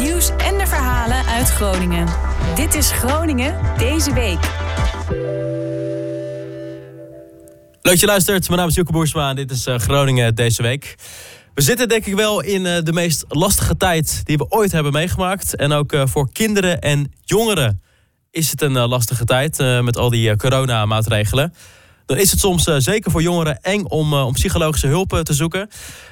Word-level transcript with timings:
nieuws 0.00 0.28
en 0.28 0.58
de 0.58 0.66
verhalen 0.66 1.24
uit 1.26 1.50
Groningen. 1.50 2.08
Dit 2.54 2.74
is 2.74 2.90
Groningen 2.90 3.60
deze 3.78 4.12
week. 4.12 4.38
Leuk 7.82 7.96
je 7.96 8.06
luistert. 8.06 8.46
Mijn 8.46 8.60
naam 8.60 8.68
is 8.68 8.74
Joeke 8.74 8.92
Boersma 8.92 9.30
en 9.30 9.36
dit 9.36 9.50
is 9.50 9.66
uh, 9.66 9.78
Groningen 9.78 10.34
deze 10.34 10.62
week. 10.62 10.94
We 11.54 11.62
zitten 11.62 11.88
denk 11.88 12.06
ik 12.06 12.14
wel 12.14 12.40
in 12.40 12.64
uh, 12.64 12.78
de 12.82 12.92
meest 12.92 13.24
lastige 13.28 13.76
tijd 13.76 14.20
die 14.24 14.36
we 14.36 14.46
ooit 14.48 14.72
hebben 14.72 14.92
meegemaakt. 14.92 15.56
En 15.56 15.72
ook 15.72 15.92
uh, 15.92 16.02
voor 16.06 16.32
kinderen 16.32 16.80
en 16.80 17.12
jongeren 17.24 17.82
is 18.30 18.50
het 18.50 18.62
een 18.62 18.78
lastige 18.78 19.24
tijd 19.24 19.58
met 19.82 19.96
al 19.96 20.10
die 20.10 20.36
coronamaatregelen. 20.36 21.54
Dan 22.10 22.18
is 22.18 22.30
het 22.30 22.40
soms 22.40 22.64
zeker 22.76 23.10
voor 23.10 23.22
jongeren 23.22 23.62
eng 23.62 23.84
om, 23.84 24.14
om 24.14 24.32
psychologische 24.32 24.86
hulp 24.86 25.20
te 25.22 25.34
zoeken. 25.34 25.68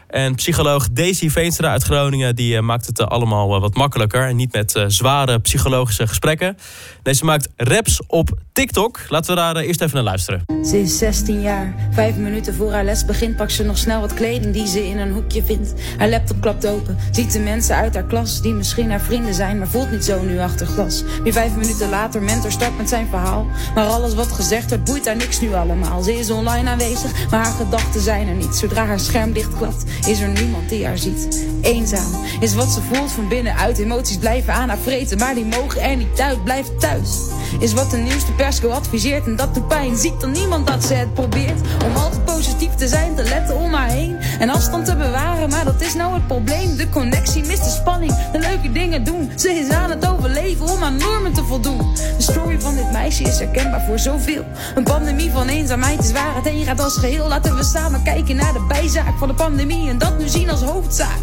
En 0.08 0.34
psycholoog 0.34 0.88
Daisy 0.92 1.30
Veenstra 1.30 1.70
uit 1.70 1.82
Groningen 1.82 2.36
die 2.36 2.60
maakt 2.60 2.86
het 2.86 3.00
allemaal 3.00 3.60
wat 3.60 3.74
makkelijker. 3.74 4.26
En 4.28 4.36
niet 4.36 4.52
met 4.52 4.84
zware 4.86 5.38
psychologische 5.38 6.06
gesprekken. 6.06 6.56
Deze 7.02 7.24
maakt 7.24 7.48
raps 7.56 8.00
op 8.06 8.30
TikTok. 8.52 9.00
Laten 9.08 9.34
we 9.34 9.40
daar 9.40 9.56
eerst 9.56 9.80
even 9.80 9.94
naar 9.94 10.04
luisteren. 10.04 10.42
Ze 10.64 10.80
is 10.80 10.98
16 10.98 11.40
jaar. 11.40 11.74
Vijf 11.90 12.16
minuten 12.16 12.54
voor 12.54 12.72
haar 12.72 12.84
les 12.84 13.04
begint 13.04 13.36
pakt 13.36 13.52
ze 13.52 13.64
nog 13.64 13.78
snel 13.78 14.00
wat 14.00 14.14
kleding 14.14 14.52
die 14.52 14.66
ze 14.66 14.88
in 14.88 14.98
een 14.98 15.12
hoekje 15.12 15.44
vindt. 15.44 15.74
Haar 15.98 16.08
laptop 16.08 16.40
klapt 16.40 16.66
open. 16.66 16.96
Ziet 17.10 17.32
de 17.32 17.38
mensen 17.38 17.76
uit 17.76 17.94
haar 17.94 18.06
klas 18.06 18.42
die 18.42 18.52
misschien 18.52 18.90
haar 18.90 19.00
vrienden 19.00 19.34
zijn. 19.34 19.58
Maar 19.58 19.68
voelt 19.68 19.90
niet 19.90 20.04
zo 20.04 20.22
nu 20.22 20.38
achter 20.38 20.66
glas. 20.66 21.02
Weer 21.22 21.32
vijf 21.32 21.54
minuten 21.54 21.88
later 21.88 22.22
mentor 22.22 22.50
start 22.50 22.76
met 22.76 22.88
zijn 22.88 23.06
verhaal. 23.10 23.46
Maar 23.74 23.86
alles 23.86 24.14
wat 24.14 24.32
gezegd 24.32 24.68
wordt 24.68 24.84
boeit 24.84 25.06
haar 25.06 25.16
niks 25.16 25.40
nu 25.40 25.54
allemaal. 25.54 25.87
Ze 26.02 26.18
is 26.18 26.30
online 26.30 26.68
aanwezig, 26.68 27.30
maar 27.30 27.44
haar 27.44 27.54
gedachten 27.54 28.00
zijn 28.00 28.28
er 28.28 28.34
niet. 28.34 28.54
Zodra 28.54 28.86
haar 28.86 29.00
scherm 29.00 29.32
dichtklapt 29.32 29.84
is 30.06 30.20
er 30.20 30.28
niemand 30.28 30.68
die 30.68 30.86
haar 30.86 30.98
ziet. 30.98 31.46
Eenzaam 31.62 32.24
is 32.40 32.54
wat 32.54 32.68
ze 32.68 32.80
voelt 32.92 33.12
van 33.12 33.28
binnenuit. 33.28 33.78
Emoties 33.78 34.18
blijven 34.18 34.52
aan 34.52 34.68
haar 34.68 34.78
vreten, 34.78 35.18
maar 35.18 35.34
die 35.34 35.44
mogen 35.44 35.82
er 35.82 35.96
niet 35.96 36.20
uit. 36.20 36.44
Blijf 36.44 36.66
thuis 36.78 37.20
is 37.58 37.72
wat 37.72 37.90
de 37.90 37.96
nieuwste 37.96 38.32
persco 38.32 38.68
adviseert. 38.68 39.26
En 39.26 39.36
dat 39.36 39.54
doet 39.54 39.68
pijn. 39.68 39.96
Ziet 39.96 40.20
dan 40.20 40.30
niemand 40.30 40.66
dat 40.66 40.84
ze 40.84 40.94
het 40.94 41.14
probeert. 41.14 41.60
Om 41.84 41.96
altijd 41.96 42.24
positief 42.24 42.74
te 42.74 42.88
zijn, 42.88 43.14
te 43.14 43.22
letten 43.22 43.56
om 43.56 43.72
haar 43.72 43.88
heen. 43.88 44.16
En 44.38 44.48
afstand 44.48 44.84
te 44.84 44.96
bewaren, 44.96 45.48
maar 45.48 45.64
dat 45.64 45.80
is 45.80 45.94
nou 45.94 46.14
het 46.14 46.26
probleem. 46.26 46.76
De 46.76 46.88
connectie 46.88 47.44
mist 47.44 47.64
de 47.64 47.70
spanning. 47.70 48.30
De 48.32 48.38
leuke 48.38 48.72
dingen 48.72 49.04
doen. 49.04 49.30
Ze 49.36 49.50
is 49.50 49.68
aan 49.68 49.90
het 49.90 50.06
overleven 50.08 50.66
om 50.66 50.82
aan 50.82 50.96
normen 50.96 51.32
te 51.32 51.44
voldoen. 51.44 51.94
De 51.94 52.22
story 52.22 52.60
van 52.60 52.74
dit 52.74 52.92
meisje 52.92 53.22
is 53.22 53.38
herkenbaar 53.38 53.84
voor 53.86 53.98
zoveel. 53.98 54.44
Een 54.74 54.84
pandemie 54.84 55.30
van 55.30 55.48
eenzaamheid 55.48 55.98
is 55.98 56.12
waar 56.12 56.34
het 56.34 56.44
heen 56.44 56.64
gaat 56.64 56.80
als 56.80 56.96
geheel. 56.96 57.28
Laten 57.28 57.56
we 57.56 57.64
samen 57.64 58.02
kijken 58.02 58.36
naar 58.36 58.52
de 58.52 58.64
bijzaak 58.68 59.18
van 59.18 59.28
de 59.28 59.34
pandemie. 59.34 59.88
En 59.88 59.98
dat 59.98 60.18
nu 60.18 60.28
zien 60.28 60.50
als 60.50 60.62
hoofdzaak. 60.62 61.20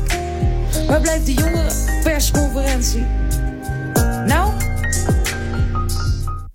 Waar 0.87 1.01
blijft 1.01 1.25
de 1.25 1.33
jonge 1.33 1.65
persconferentie? 2.03 3.24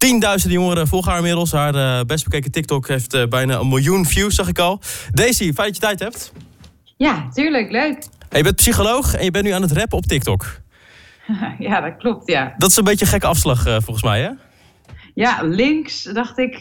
Tienduizenden 0.00 0.60
jongeren 0.60 0.86
volgen 0.86 1.08
haar 1.10 1.18
inmiddels. 1.18 1.52
Haar 1.52 1.74
uh, 1.74 2.00
best 2.06 2.24
bekeken 2.24 2.50
TikTok 2.50 2.88
heeft 2.88 3.14
uh, 3.14 3.26
bijna 3.26 3.58
een 3.58 3.68
miljoen 3.68 4.06
views, 4.06 4.34
zag 4.34 4.48
ik 4.48 4.58
al. 4.58 4.80
Daisy, 5.12 5.52
fijn 5.52 5.66
dat 5.66 5.74
je 5.76 5.82
tijd 5.82 6.00
hebt. 6.00 6.32
Ja, 6.96 7.28
tuurlijk, 7.32 7.70
leuk. 7.70 8.04
Hey, 8.28 8.38
je 8.38 8.42
bent 8.42 8.56
psycholoog 8.56 9.14
en 9.14 9.24
je 9.24 9.30
bent 9.30 9.44
nu 9.44 9.50
aan 9.50 9.62
het 9.62 9.72
rappen 9.72 9.98
op 9.98 10.06
TikTok. 10.06 10.60
ja, 11.58 11.80
dat 11.80 11.96
klopt, 11.96 12.30
ja. 12.30 12.54
Dat 12.56 12.70
is 12.70 12.76
een 12.76 12.84
beetje 12.84 13.04
een 13.04 13.10
gekke 13.10 13.26
afslag 13.26 13.66
uh, 13.66 13.72
volgens 13.72 14.02
mij, 14.02 14.20
hè? 14.20 14.30
Ja, 15.14 15.38
links 15.42 16.02
dacht 16.02 16.38
ik. 16.38 16.60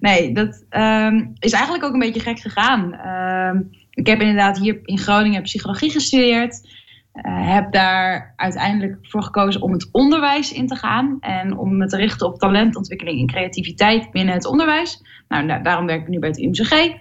nee, 0.00 0.32
dat 0.32 0.64
um, 0.70 1.32
is 1.38 1.52
eigenlijk 1.52 1.84
ook 1.84 1.92
een 1.92 1.98
beetje 1.98 2.20
gek 2.20 2.38
gegaan. 2.38 2.94
Ehm, 2.94 3.60
ik 3.90 4.06
heb 4.06 4.20
inderdaad 4.20 4.58
hier 4.58 4.78
in 4.82 4.98
Groningen 4.98 5.42
psychologie 5.42 5.90
gestudeerd. 5.90 6.60
Uh, 7.16 7.52
heb 7.52 7.72
daar 7.72 8.32
uiteindelijk 8.36 8.98
voor 9.02 9.22
gekozen 9.22 9.62
om 9.62 9.72
het 9.72 9.88
onderwijs 9.92 10.52
in 10.52 10.66
te 10.66 10.76
gaan. 10.76 11.16
En 11.20 11.56
om 11.56 11.76
me 11.76 11.86
te 11.86 11.96
richten 11.96 12.26
op 12.26 12.38
talentontwikkeling 12.38 13.20
en 13.20 13.26
creativiteit 13.26 14.10
binnen 14.10 14.34
het 14.34 14.46
onderwijs. 14.46 15.02
Nou, 15.28 15.46
da 15.46 15.58
daarom 15.58 15.86
werk 15.86 16.00
ik 16.00 16.08
nu 16.08 16.18
bij 16.18 16.28
het 16.28 16.38
UMCG. 16.38 16.94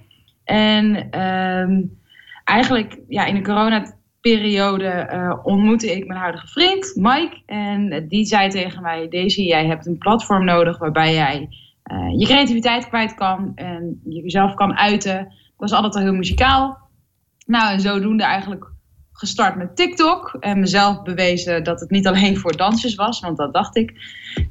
En 0.44 1.20
um, 1.22 2.00
eigenlijk 2.44 3.00
ja, 3.08 3.26
in 3.26 3.36
de 3.36 3.42
coronaperiode 3.42 5.10
uh, 5.14 5.40
ontmoette 5.44 5.96
ik 5.96 6.08
mijn 6.08 6.20
huidige 6.20 6.48
vriend, 6.48 6.92
Mike. 6.96 7.42
En 7.46 8.08
die 8.08 8.26
zei 8.26 8.50
tegen 8.50 8.82
mij, 8.82 9.08
Daisy, 9.10 9.42
jij 9.42 9.66
hebt 9.66 9.86
een 9.86 9.98
platform 9.98 10.46
nodig 10.46 10.78
waarbij 10.78 11.14
jij 11.14 11.50
je 12.18 12.26
creativiteit 12.26 12.88
kwijt 12.88 13.14
kan. 13.14 13.52
En 13.56 14.02
jezelf 14.04 14.54
kan 14.54 14.78
uiten. 14.78 15.20
Ik 15.26 15.54
was 15.58 15.72
altijd 15.72 15.96
al 15.96 16.02
heel 16.02 16.14
muzikaal. 16.14 16.78
Nou, 17.46 17.74
en 17.74 17.80
zodoende 17.80 18.24
eigenlijk 18.24 18.74
gestart 19.18 19.56
met 19.56 19.76
TikTok. 19.76 20.38
En 20.40 20.60
mezelf 20.60 21.02
bewezen 21.02 21.64
dat 21.64 21.80
het 21.80 21.90
niet 21.90 22.08
alleen 22.08 22.38
voor 22.38 22.58
dansjes 22.58 22.96
was, 22.96 23.20
want 23.20 23.38
dat 23.38 23.54
dacht 23.54 23.76
ik. 23.76 23.94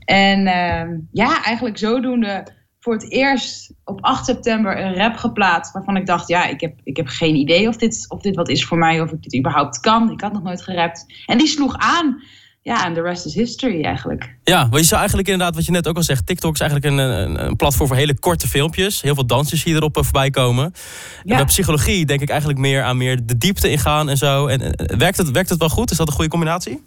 En 0.04 0.41
uh, 0.41 0.98
ja, 1.12 1.44
eigenlijk 1.44 1.78
zodoende 1.78 2.47
voor 2.84 2.92
het 2.92 3.10
eerst 3.10 3.74
op 3.84 4.04
8 4.04 4.24
september 4.24 4.80
een 4.80 4.94
rap 4.94 5.16
geplaatst. 5.16 5.72
Waarvan 5.72 5.97
ik 5.97 6.06
dacht, 6.06 6.28
ja, 6.28 6.47
ik 6.47 6.60
heb, 6.60 6.80
ik 6.82 6.97
heb 6.97 7.06
geen 7.06 7.34
idee 7.34 7.69
of 7.69 7.76
dit, 7.76 8.06
of 8.08 8.20
dit 8.20 8.36
wat 8.36 8.48
is 8.48 8.64
voor 8.64 8.78
mij. 8.78 9.00
Of 9.00 9.12
ik 9.12 9.22
dit 9.22 9.36
überhaupt 9.36 9.80
kan. 9.80 10.10
Ik 10.10 10.20
had 10.20 10.32
nog 10.32 10.42
nooit 10.42 10.62
gerapt. 10.62 11.06
En 11.26 11.38
die 11.38 11.47
sloeg 11.47 11.76
aan. 11.76 12.22
Ja, 12.64 12.86
en 12.86 12.94
de 12.94 13.02
rest 13.02 13.26
is 13.26 13.34
history 13.34 13.84
eigenlijk. 13.84 14.36
Ja, 14.44 14.66
maar 14.70 14.78
je 14.78 14.84
zou 14.84 14.98
eigenlijk 14.98 15.28
inderdaad, 15.28 15.54
wat 15.54 15.64
je 15.64 15.70
net 15.70 15.88
ook 15.88 15.97
al 15.97 16.02
zegt... 16.02 16.26
TikTok 16.26 16.54
is 16.54 16.60
eigenlijk 16.60 16.92
een, 16.92 16.98
een, 16.98 17.47
een 17.47 17.56
platform 17.56 17.88
voor 17.88 17.97
hele 17.97 18.19
korte 18.19 18.48
filmpjes. 18.48 19.02
Heel 19.02 19.14
veel 19.14 19.26
dansjes 19.26 19.64
die 19.64 19.75
erop 19.75 19.97
voorbij 20.00 20.30
komen. 20.30 20.72
Ja. 20.72 21.30
En 21.30 21.36
bij 21.36 21.44
psychologie 21.44 22.06
denk 22.06 22.20
ik 22.20 22.28
eigenlijk 22.28 22.58
meer 22.58 22.82
aan 22.82 22.97
meer 22.97 23.26
de 23.26 23.38
diepte 23.38 23.70
ingaan 23.70 24.08
en 24.08 24.16
zo. 24.16 24.47
En, 24.47 24.76
en, 24.76 24.98
werkt, 24.98 25.16
het, 25.16 25.30
werkt 25.30 25.48
het 25.48 25.58
wel 25.58 25.69
goed? 25.69 25.91
Is 25.91 25.97
dat 25.97 26.06
een 26.06 26.12
goede 26.12 26.30
combinatie? 26.30 26.82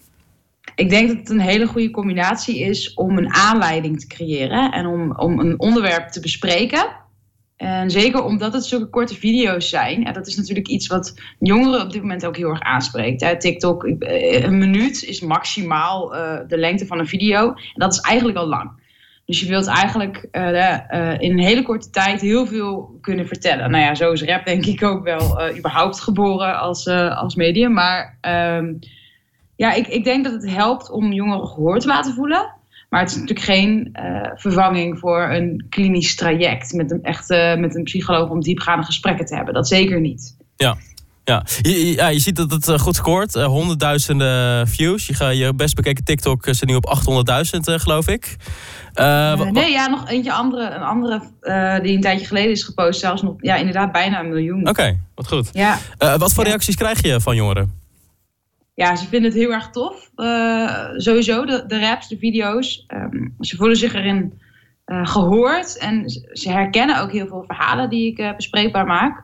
Ik 0.75 0.89
denk 0.89 1.07
dat 1.07 1.17
het 1.17 1.29
een 1.29 1.39
hele 1.39 1.67
goede 1.67 1.91
combinatie 1.91 2.59
is 2.59 2.93
om 2.93 3.17
een 3.17 3.33
aanleiding 3.33 3.99
te 3.99 4.07
creëren... 4.07 4.71
en 4.71 4.85
om, 4.85 5.11
om 5.11 5.39
een 5.39 5.59
onderwerp 5.59 6.09
te 6.09 6.19
bespreken... 6.19 6.87
En 7.57 7.91
zeker 7.91 8.23
omdat 8.23 8.53
het 8.53 8.65
zulke 8.65 8.89
korte 8.89 9.15
video's 9.15 9.69
zijn. 9.69 10.13
Dat 10.13 10.27
is 10.27 10.35
natuurlijk 10.35 10.67
iets 10.67 10.87
wat 10.87 11.21
jongeren 11.39 11.81
op 11.81 11.91
dit 11.91 12.01
moment 12.01 12.25
ook 12.25 12.37
heel 12.37 12.49
erg 12.49 12.61
aanspreekt. 12.61 13.39
TikTok, 13.41 13.83
een 13.83 14.57
minuut 14.57 15.03
is 15.03 15.19
maximaal 15.19 16.15
uh, 16.15 16.39
de 16.47 16.57
lengte 16.57 16.85
van 16.85 16.99
een 16.99 17.07
video. 17.07 17.47
En 17.47 17.73
dat 17.73 17.93
is 17.93 17.99
eigenlijk 17.99 18.37
al 18.37 18.47
lang. 18.47 18.85
Dus 19.25 19.39
je 19.39 19.47
wilt 19.47 19.67
eigenlijk 19.67 20.27
uh, 20.31 21.19
in 21.19 21.31
een 21.31 21.39
hele 21.39 21.63
korte 21.63 21.89
tijd 21.89 22.21
heel 22.21 22.45
veel 22.45 22.97
kunnen 23.01 23.27
vertellen. 23.27 23.71
Nou 23.71 23.83
ja, 23.83 23.95
zo 23.95 24.11
is 24.11 24.23
rap 24.23 24.45
denk 24.45 24.65
ik 24.65 24.83
ook 24.83 25.03
wel 25.03 25.51
überhaupt 25.57 25.99
geboren 25.99 26.59
als, 26.59 26.87
als 26.87 27.35
medium. 27.35 27.73
Maar 27.73 28.17
um, 28.21 28.79
ja, 29.55 29.73
ik, 29.73 29.87
ik 29.87 30.03
denk 30.03 30.23
dat 30.23 30.33
het 30.33 30.51
helpt 30.51 30.91
om 30.91 31.13
jongeren 31.13 31.47
gehoord 31.47 31.81
te 31.81 31.87
laten 31.87 32.13
voelen. 32.13 32.56
Maar 32.89 32.99
het 32.99 33.09
is 33.09 33.15
natuurlijk 33.15 33.45
geen 33.45 33.89
uh, 33.93 34.31
vervanging 34.35 34.99
voor 34.99 35.21
een 35.21 35.65
klinisch 35.69 36.15
traject 36.15 36.73
met 36.73 36.91
een, 36.91 37.03
echte, 37.03 37.55
met 37.59 37.75
een 37.75 37.83
psycholoog 37.83 38.29
om 38.29 38.41
diepgaande 38.41 38.85
gesprekken 38.85 39.25
te 39.25 39.35
hebben. 39.35 39.53
Dat 39.53 39.67
zeker 39.67 39.99
niet. 39.99 40.35
Ja. 40.55 40.77
Ja. 41.23 41.45
Je, 41.61 41.93
ja, 41.95 42.07
je 42.07 42.19
ziet 42.19 42.35
dat 42.35 42.51
het 42.51 42.81
goed 42.81 42.95
scoort. 42.95 43.35
Uh, 43.35 43.45
honderdduizenden 43.45 44.67
views. 44.67 45.07
Je, 45.07 45.13
ga, 45.13 45.29
je 45.29 45.53
best 45.53 45.75
bekeken 45.75 46.03
TikTok 46.03 46.45
zit 46.45 46.65
nu 46.65 46.75
op 46.75 46.97
800.000, 47.55 47.59
uh, 47.69 47.79
geloof 47.79 48.07
ik. 48.07 48.35
nee, 49.51 49.71
ja, 49.71 49.87
nog 49.87 50.09
eentje 50.09 50.33
andere, 50.33 50.69
een 50.75 50.81
andere 50.81 51.21
die 51.81 51.95
een 51.95 52.01
tijdje 52.01 52.25
geleden 52.25 52.51
is 52.51 52.63
gepost. 52.63 52.99
Zelfs 52.99 53.21
nog, 53.21 53.33
ja, 53.37 53.55
inderdaad 53.55 53.91
bijna 53.91 54.19
een 54.19 54.29
miljoen. 54.29 54.59
Oké, 54.59 54.69
okay, 54.69 54.99
wat 55.15 55.27
goed. 55.27 55.49
Ja. 55.53 55.79
wat 56.17 56.33
voor 56.33 56.43
reacties 56.43 56.75
krijg 56.75 57.01
je 57.01 57.21
van 57.21 57.35
jongeren? 57.35 57.86
Ja, 58.77 58.95
ze 58.95 59.07
vinden 59.07 59.31
het 59.31 59.39
heel 59.39 59.51
erg 59.51 59.69
tof. 59.69 60.09
Uh, 60.15 60.89
sowieso, 60.95 61.45
de, 61.45 61.63
de 61.67 61.79
raps, 61.79 62.07
de 62.07 62.17
video's. 62.17 62.85
Um, 62.87 63.35
ze 63.39 63.55
voelen 63.55 63.77
zich 63.77 63.93
erin 63.93 64.39
uh, 64.85 65.07
gehoord. 65.07 65.77
En 65.77 66.09
ze 66.33 66.51
herkennen 66.51 67.01
ook 67.01 67.11
heel 67.11 67.27
veel 67.27 67.43
verhalen 67.47 67.89
die 67.89 68.11
ik 68.11 68.19
uh, 68.19 68.35
bespreekbaar 68.35 68.85
maak. 68.85 69.23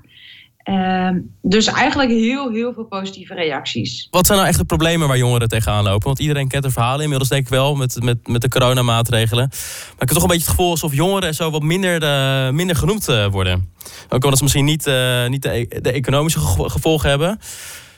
Uh, 0.70 1.10
dus 1.42 1.68
eigenlijk 1.68 2.10
heel, 2.10 2.52
heel 2.52 2.74
veel 2.74 2.86
positieve 2.86 3.34
reacties. 3.34 4.08
Wat 4.12 4.26
zijn 4.26 4.38
nou 4.38 4.50
echt 4.50 4.60
de 4.60 4.66
problemen 4.66 5.08
waar 5.08 5.18
jongeren 5.18 5.48
tegenaan 5.48 5.84
lopen? 5.84 6.08
Want 6.08 6.20
iedereen 6.20 6.48
kent 6.48 6.64
de 6.64 6.72
verhalen 6.72 7.02
inmiddels 7.02 7.30
denk 7.30 7.44
ik 7.44 7.50
wel 7.50 7.76
met, 7.76 8.04
met, 8.04 8.28
met 8.28 8.42
de 8.42 8.50
coronamaatregelen. 8.50 9.48
Maar 9.50 9.94
ik 9.94 10.10
heb 10.10 10.10
toch 10.10 10.22
een 10.22 10.28
beetje 10.28 10.46
het 10.46 10.56
gevoel 10.56 10.70
alsof 10.70 10.94
jongeren 10.94 11.34
zo 11.34 11.52
wat 11.52 11.64
minder, 11.64 12.00
de, 12.00 12.50
minder 12.54 12.76
genoemd 12.76 13.06
worden. 13.32 13.74
Ook 14.10 14.24
omdat 14.24 14.38
ze 14.38 14.44
misschien 14.44 14.66
niet, 14.66 14.92
niet 15.28 15.42
de, 15.42 15.80
de 15.82 15.92
economische 15.92 16.40
gevolgen 16.70 17.10
hebben. 17.10 17.40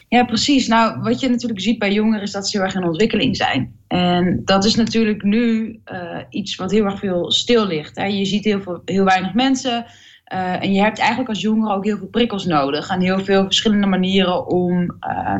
Ja, 0.07 0.23
precies. 0.23 0.67
Nou, 0.67 1.01
wat 1.01 1.19
je 1.19 1.29
natuurlijk 1.29 1.61
ziet 1.61 1.79
bij 1.79 1.93
jongeren 1.93 2.21
is 2.21 2.31
dat 2.31 2.49
ze 2.49 2.57
heel 2.57 2.65
erg 2.65 2.75
in 2.75 2.83
ontwikkeling 2.83 3.35
zijn. 3.35 3.75
En 3.87 4.41
dat 4.45 4.65
is 4.65 4.75
natuurlijk 4.75 5.23
nu 5.23 5.79
uh, 5.91 6.19
iets 6.29 6.55
wat 6.55 6.71
heel 6.71 6.85
erg 6.85 6.99
veel 6.99 7.31
stil 7.31 7.67
ligt. 7.67 7.95
Hè. 7.95 8.05
Je 8.05 8.25
ziet 8.25 8.45
heel, 8.45 8.61
veel, 8.61 8.81
heel 8.85 9.03
weinig 9.03 9.33
mensen. 9.33 9.85
Uh, 10.33 10.63
en 10.63 10.73
je 10.73 10.81
hebt 10.81 10.99
eigenlijk 10.99 11.29
als 11.29 11.41
jongere 11.41 11.73
ook 11.73 11.85
heel 11.85 11.97
veel 11.97 12.07
prikkels 12.07 12.45
nodig. 12.45 12.89
En 12.89 13.01
heel 13.01 13.19
veel 13.19 13.43
verschillende 13.43 13.87
manieren 13.87 14.47
om 14.47 14.81
uh, 14.81 15.35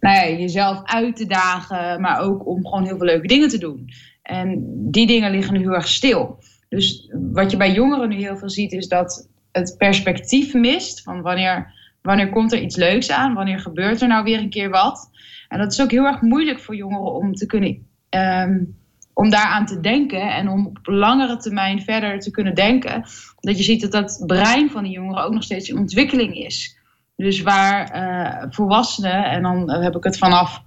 nou 0.00 0.16
ja, 0.16 0.28
jezelf 0.28 0.80
uit 0.84 1.16
te 1.16 1.26
dagen. 1.26 2.00
Maar 2.00 2.20
ook 2.20 2.46
om 2.46 2.66
gewoon 2.66 2.84
heel 2.84 2.96
veel 2.96 3.06
leuke 3.06 3.26
dingen 3.26 3.48
te 3.48 3.58
doen. 3.58 3.90
En 4.22 4.64
die 4.90 5.06
dingen 5.06 5.30
liggen 5.30 5.54
nu 5.54 5.60
heel 5.60 5.74
erg 5.74 5.88
stil. 5.88 6.38
Dus 6.68 7.10
wat 7.32 7.50
je 7.50 7.56
bij 7.56 7.72
jongeren 7.72 8.08
nu 8.08 8.16
heel 8.16 8.36
veel 8.36 8.50
ziet 8.50 8.72
is 8.72 8.88
dat 8.88 9.28
het 9.52 9.74
perspectief 9.78 10.54
mist 10.54 11.02
van 11.02 11.22
wanneer 11.22 11.72
Wanneer 12.02 12.30
komt 12.30 12.52
er 12.52 12.60
iets 12.60 12.76
leuks 12.76 13.10
aan? 13.10 13.34
Wanneer 13.34 13.58
gebeurt 13.58 14.02
er 14.02 14.08
nou 14.08 14.24
weer 14.24 14.38
een 14.38 14.50
keer 14.50 14.70
wat? 14.70 15.10
En 15.48 15.58
dat 15.58 15.72
is 15.72 15.82
ook 15.82 15.90
heel 15.90 16.04
erg 16.04 16.20
moeilijk 16.20 16.60
voor 16.60 16.74
jongeren 16.74 17.14
om 17.14 17.34
te 17.34 17.46
kunnen. 17.46 17.86
Um, 18.10 18.78
om 19.20 19.30
daaraan 19.30 19.66
te 19.66 19.80
denken 19.80 20.34
en 20.34 20.48
om 20.48 20.66
op 20.66 20.78
langere 20.82 21.36
termijn 21.36 21.82
verder 21.82 22.20
te 22.20 22.30
kunnen 22.30 22.54
denken. 22.54 23.04
Dat 23.40 23.56
je 23.56 23.62
ziet 23.62 23.80
dat 23.80 23.92
dat 23.92 24.22
brein 24.26 24.70
van 24.70 24.82
die 24.82 24.92
jongeren 24.92 25.24
ook 25.24 25.32
nog 25.32 25.42
steeds 25.42 25.68
in 25.68 25.78
ontwikkeling 25.78 26.34
is. 26.34 26.78
Dus 27.16 27.42
waar 27.42 27.96
uh, 27.96 28.50
volwassenen, 28.50 29.24
en 29.24 29.42
dan 29.42 29.70
heb 29.70 29.96
ik 29.96 30.04
het 30.04 30.18
vanaf 30.18 30.62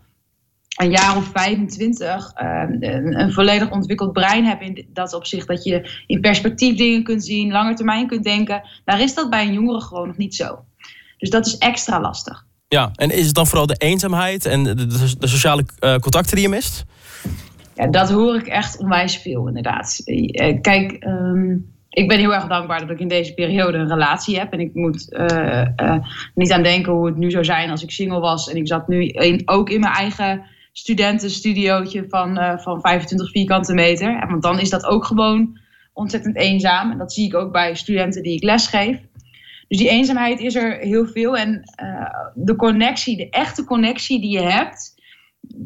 een 0.78 0.90
jaar 0.90 1.18
of 1.18 1.26
25 1.26 2.32
uh, 2.42 2.64
een, 2.80 3.20
een, 3.20 3.32
volledig 3.32 3.72
ontwikkeld 3.72 4.14
brein 4.14 4.46
hebben 4.46 4.68
in 4.68 4.88
dat 4.94 5.14
opzicht. 5.14 5.48
Dat 5.48 5.64
je 5.64 6.04
in 6.08 6.22
perspectief 6.22 6.78
dingen 6.78 7.04
kunt 7.04 7.26
zien, 7.26 7.52
langer 7.52 7.76
termijn 7.76 8.08
kunt 8.08 8.24
denken. 8.24 8.62
Daar 8.86 9.02
is 9.02 9.14
dat 9.14 9.30
bij 9.30 9.46
een 9.46 9.54
jongere 9.54 9.82
gewoon 9.82 10.08
nog 10.08 10.18
niet 10.18 10.36
zo. 10.36 10.66
Dus 11.24 11.32
dat 11.32 11.46
is 11.46 11.58
extra 11.58 12.02
lastig. 12.02 12.46
Ja, 12.68 12.92
en 12.96 13.12
is 13.12 13.26
het 13.26 13.36
dan 13.36 13.48
vooral 13.48 13.66
de 13.66 13.76
eenzaamheid 13.78 14.46
en 14.46 14.64
de, 14.64 14.76
de, 14.76 15.16
de 15.20 15.28
sociale 15.28 15.66
uh, 15.80 15.96
contacten 15.96 16.36
die 16.36 16.46
je 16.46 16.50
mist? 16.50 16.86
Ja, 17.76 17.88
dat 17.88 18.10
hoor 18.10 18.36
ik 18.36 18.48
echt 18.48 18.78
onwijs 18.78 19.18
veel, 19.18 19.48
inderdaad. 19.48 20.02
Uh, 20.06 20.62
kijk, 20.62 21.06
um, 21.06 21.74
ik 21.90 22.08
ben 22.08 22.20
heel 22.20 22.34
erg 22.34 22.48
dankbaar 22.48 22.80
dat 22.80 22.90
ik 22.90 23.00
in 23.00 23.08
deze 23.08 23.34
periode 23.34 23.78
een 23.78 23.88
relatie 23.88 24.40
heb. 24.40 24.54
En 24.54 24.60
ik 24.60 24.74
moet 24.74 25.08
uh, 25.10 25.98
niet 26.36 26.52
aan 26.52 26.64
denken 26.64 26.92
hoe 26.92 27.06
het 27.06 27.18
nu 27.18 27.32
zou 27.32 27.46
zijn 27.46 27.70
als 27.70 27.84
ik 27.84 27.92
single 27.92 28.20
was. 28.20 28.50
En 28.50 28.58
ik 28.58 28.68
zat 28.68 28.88
nu 28.88 29.08
in, 29.08 29.42
ook 29.46 29.70
in 29.70 29.80
mijn 29.80 29.94
eigen 29.94 30.44
studentenstudiootje 30.72 32.06
van, 32.10 32.60
van 32.60 32.82
25 32.82 33.32
vierkante 33.32 33.74
meter. 33.74 34.28
Want 34.30 34.42
dan 34.42 34.60
is 34.60 34.70
dat 34.70 34.86
ook 34.86 35.06
gewoon 35.06 35.60
ontzettend 35.94 36.36
eenzaam. 36.36 36.92
En 36.92 36.98
dat 36.98 37.14
zie 37.14 37.26
ik 37.26 37.36
ook 37.36 37.52
bij 37.52 37.76
studenten 37.76 38.24
die 38.24 38.36
ik 38.36 38.44
lesgeef. 38.44 38.98
Dus 39.68 39.78
die 39.78 39.90
eenzaamheid 39.90 40.40
is 40.40 40.56
er 40.56 40.78
heel 40.78 41.06
veel. 41.06 41.38
En 41.38 41.62
uh, 41.84 42.10
de 42.34 42.56
connectie, 42.56 43.18
de 43.18 43.30
echte 43.30 43.64
connectie 43.64 44.22
die 44.22 44.32
je 44.32 44.42
hebt, 44.42 45.02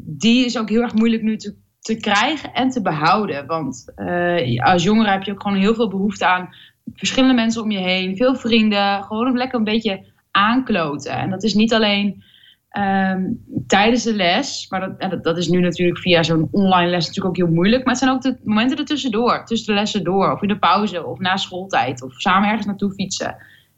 die 0.05 0.45
is 0.45 0.57
ook 0.57 0.69
heel 0.69 0.81
erg 0.81 0.93
moeilijk 0.93 1.23
nu 1.23 1.37
te, 1.37 1.55
te 1.79 1.95
krijgen 1.95 2.53
en 2.53 2.69
te 2.69 2.81
behouden. 2.81 3.45
Want 3.45 3.93
uh, 3.95 4.63
als 4.63 4.83
jongere 4.83 5.09
heb 5.09 5.23
je 5.23 5.31
ook 5.31 5.41
gewoon 5.41 5.57
heel 5.57 5.75
veel 5.75 5.89
behoefte 5.89 6.25
aan 6.25 6.49
verschillende 6.93 7.35
mensen 7.35 7.61
om 7.61 7.71
je 7.71 7.79
heen, 7.79 8.15
veel 8.15 8.35
vrienden, 8.35 9.03
gewoon 9.03 9.37
lekker 9.37 9.57
een 9.57 9.63
beetje 9.63 10.05
aankloten. 10.31 11.11
En 11.11 11.29
dat 11.29 11.43
is 11.43 11.53
niet 11.53 11.73
alleen 11.73 12.23
um, 12.77 13.43
tijdens 13.67 14.03
de 14.03 14.13
les, 14.13 14.69
maar 14.69 14.79
dat, 14.79 15.11
dat, 15.11 15.23
dat, 15.23 15.37
is 15.37 15.47
nu 15.47 15.59
natuurlijk 15.59 15.99
via 15.99 16.23
zo'n 16.23 16.47
online 16.51 16.89
les 16.89 17.05
natuurlijk 17.05 17.27
ook 17.27 17.45
heel 17.45 17.55
moeilijk. 17.55 17.83
Maar 17.83 17.93
het 17.93 18.03
zijn 18.03 18.15
ook 18.15 18.21
de 18.21 18.37
momenten 18.43 18.77
ertussendoor, 18.77 19.45
tussen 19.45 19.73
de 19.73 19.79
lessen 19.79 20.03
door, 20.03 20.31
of 20.31 20.41
in 20.41 20.47
de 20.47 20.59
pauze, 20.59 21.05
of 21.05 21.19
na 21.19 21.37
schooltijd, 21.37 22.01
of 22.01 22.13
samen 22.13 22.47
ergens 22.47 22.65
naartoe 22.65 22.93
fietsen. 22.93 23.35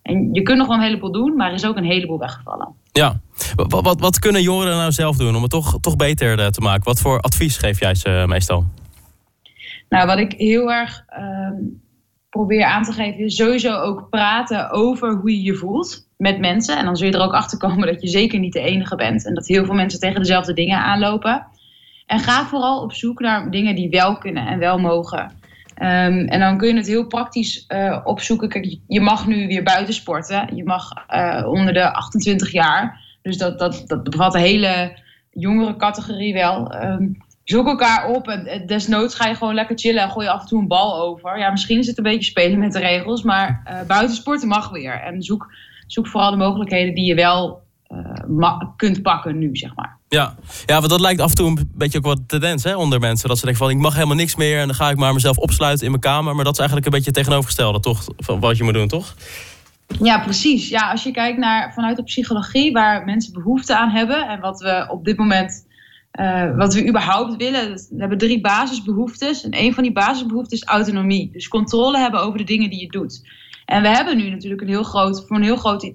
En 0.10 0.30
je 0.34 0.42
kunt 0.42 0.58
nog 0.58 0.68
wel 0.68 0.76
een 0.76 0.84
heleboel 0.84 1.12
doen, 1.12 1.36
maar 1.36 1.48
er 1.48 1.54
is 1.54 1.66
ook 1.66 1.78
een 1.78 1.84
heleboel 1.84 2.20
weggevallen. 2.20 2.68
Ja, 2.92 3.20
wat, 3.56 3.82
wat, 3.84 4.00
wat 4.00 4.20
kunnen 4.20 4.42
jongeren 4.42 4.78
nou 4.78 4.92
zelf 4.92 5.18
doen 5.18 5.36
om 5.36 5.42
het 5.42 5.52
toch, 5.52 5.78
toch 5.82 5.96
beter 5.96 6.40
eh, 6.40 6.48
te 6.48 6.62
maken? 6.62 6.84
Wat 6.84 7.00
voor 7.00 7.20
advies 7.20 7.58
geef 7.58 7.80
jij 7.80 7.96
ze 7.96 8.24
meestal? 8.28 8.66
Nou, 9.90 10.08
wat 10.08 10.18
ik 10.18 10.34
heel 10.38 10.72
erg 10.72 11.04
uh, 11.20 11.50
probeer 12.30 12.66
aan 12.66 12.84
te 12.84 12.92
geven, 12.92 13.26
is 13.26 13.36
sowieso 13.36 13.80
ook 13.80 14.10
praten 14.10 14.72
over 14.72 15.16
hoe 15.16 15.32
je 15.32 15.42
je 15.42 15.56
voelt 15.56 16.08
met 16.18 16.40
mensen. 16.40 16.78
En 16.78 16.86
dan 16.86 16.96
zul 16.96 17.08
je 17.08 17.14
er 17.14 17.24
ook 17.24 17.34
achter 17.34 17.58
komen 17.58 17.88
dat 17.88 18.02
je 18.02 18.08
zeker 18.08 18.40
niet 18.40 18.54
de 18.54 18.60
enige 18.60 18.96
bent. 18.96 19.26
En 19.26 19.34
dat 19.34 19.48
heel 19.48 19.66
veel 19.66 19.74
mensen 19.74 20.00
tegen 20.00 20.20
dezelfde 20.20 20.54
dingen 20.54 20.80
aanlopen. 20.80 21.46
En 22.06 22.20
ga 22.20 22.46
vooral 22.46 22.82
op 22.82 22.94
zoek 22.94 23.20
naar 23.20 23.52
dingen 23.52 23.76
die 23.76 23.90
wel 23.90 24.18
kunnen 24.18 24.48
en 24.48 24.60
wel 24.60 24.78
mogen. 24.78 25.39
Um, 25.82 26.28
en 26.28 26.40
dan 26.40 26.58
kun 26.58 26.68
je 26.68 26.76
het 26.76 26.88
heel 26.88 27.08
praktisch 27.08 27.66
uh, 27.68 28.00
opzoeken. 28.04 28.50
Kijk, 28.50 28.78
je 28.88 29.02
mag 29.02 29.28
nu 29.28 29.48
weer 29.48 29.64
buiten 29.64 29.94
sporten. 29.94 30.56
Je 30.56 30.64
mag 30.64 30.92
uh, 31.10 31.48
onder 31.48 31.74
de 31.74 31.94
28 31.94 32.52
jaar. 32.52 33.02
Dus 33.22 33.38
dat, 33.38 33.60
dat, 33.60 33.84
dat 33.86 34.04
bevat 34.04 34.32
de 34.32 34.40
hele 34.40 34.98
jongere 35.32 35.76
categorie 35.76 36.34
wel. 36.34 36.84
Um, 36.84 37.18
zoek 37.44 37.68
elkaar 37.68 38.08
op 38.08 38.28
en 38.28 38.66
desnoods 38.66 39.16
ga 39.16 39.28
je 39.28 39.36
gewoon 39.36 39.54
lekker 39.54 39.78
chillen 39.78 40.04
en 40.04 40.10
gooi 40.10 40.26
je 40.26 40.32
af 40.32 40.42
en 40.42 40.48
toe 40.48 40.62
een 40.62 40.68
bal 40.68 41.02
over. 41.02 41.40
Ja, 41.40 41.52
misschien 41.52 41.80
is 41.80 41.88
het 41.88 41.98
een 41.98 42.04
beetje 42.04 42.32
spelen 42.32 42.60
met 42.60 42.74
de 42.74 42.80
regels, 42.80 43.24
maar 43.24 43.62
uh, 43.68 43.82
buiten 43.88 44.16
sporten 44.16 44.48
mag 44.48 44.70
weer. 44.70 45.02
En 45.02 45.22
zoek, 45.22 45.54
zoek 45.88 46.08
vooral 46.08 46.32
de 46.32 46.38
mogelijkheden 46.38 46.94
die 46.96 47.06
je 47.06 47.16
wel 47.16 47.68
kunt 48.76 49.02
pakken 49.02 49.38
nu, 49.38 49.56
zeg 49.56 49.76
maar. 49.76 49.99
Ja. 50.10 50.36
ja, 50.66 50.78
want 50.78 50.90
dat 50.90 51.00
lijkt 51.00 51.22
af 51.22 51.30
en 51.30 51.36
toe 51.36 51.48
een 51.48 51.72
beetje 51.76 51.98
ook 51.98 52.06
wat 52.06 52.20
tendens 52.28 52.64
hè, 52.64 52.76
onder 52.76 53.00
mensen. 53.00 53.28
Dat 53.30 53.38
ze 53.38 53.46
denken 53.46 53.64
van 53.64 53.76
ik 53.76 53.82
mag 53.82 53.94
helemaal 53.94 54.16
niks 54.16 54.36
meer 54.36 54.60
en 54.60 54.68
dan 54.68 54.76
ga 54.76 54.90
ik 54.90 54.98
maar 54.98 55.14
mezelf 55.14 55.38
opsluiten 55.38 55.86
in 55.86 55.92
mijn 55.92 56.04
kamer. 56.04 56.36
Maar 56.36 56.44
dat 56.44 56.54
is 56.54 56.60
eigenlijk 56.60 56.88
een 56.88 56.94
beetje 56.94 57.12
het 57.12 57.20
tegenovergestelde, 57.20 57.80
toch? 57.80 58.04
Van 58.18 58.40
wat 58.40 58.58
je 58.58 58.64
moet 58.64 58.74
doen, 58.74 58.88
toch? 58.88 59.16
Ja, 60.02 60.20
precies. 60.20 60.70
Ja, 60.70 60.92
als 60.92 61.04
je 61.04 61.12
kijkt 61.12 61.38
naar 61.38 61.74
vanuit 61.74 61.98
de 61.98 62.04
psychologie 62.04 62.72
waar 62.72 63.06
mensen 63.06 63.34
behoefte 63.34 63.78
aan 63.78 63.90
hebben 63.90 64.28
en 64.28 64.40
wat 64.40 64.62
we 64.62 64.88
op 64.90 65.06
dit 65.06 65.18
moment, 65.18 65.66
uh, 66.20 66.56
wat 66.58 66.74
we 66.74 66.88
überhaupt 66.88 67.36
willen. 67.36 67.74
We 67.74 68.00
hebben 68.00 68.18
drie 68.18 68.42
basisbehoeftes 68.42 69.44
en 69.44 69.58
een 69.58 69.74
van 69.74 69.84
die 69.84 69.92
basisbehoeftes 69.92 70.60
is 70.60 70.68
autonomie. 70.68 71.30
Dus 71.32 71.48
controle 71.48 71.98
hebben 71.98 72.22
over 72.22 72.38
de 72.38 72.44
dingen 72.44 72.70
die 72.70 72.80
je 72.80 72.88
doet. 72.88 73.22
En 73.66 73.82
we 73.82 73.88
hebben 73.88 74.18
nu 74.18 74.30
natuurlijk 74.30 74.62
een 74.62 74.68
heel 74.68 74.84
groot, 74.84 75.26
voor 75.28 75.38
een 75.38 75.44
heel 75.44 75.56
groot 75.56 75.94